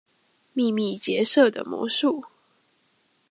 [0.55, 2.23] 秘密結社的魔術